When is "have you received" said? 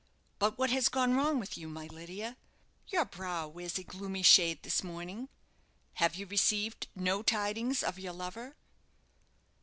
5.93-6.87